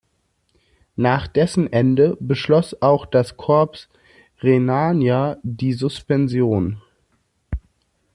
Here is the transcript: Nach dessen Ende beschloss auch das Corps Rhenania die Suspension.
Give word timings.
Nach 0.95 1.27
dessen 1.27 1.71
Ende 1.71 2.17
beschloss 2.19 2.81
auch 2.81 3.05
das 3.05 3.37
Corps 3.37 3.87
Rhenania 4.41 5.37
die 5.43 5.73
Suspension. 5.73 6.81